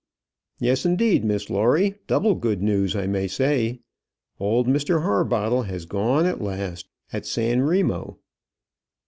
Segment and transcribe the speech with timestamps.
[0.59, 3.81] "Yes, indeed, Miss Lawrie; double good news, I may say.
[4.39, 8.17] Old Mr Harbottle has gone at last at San Remo."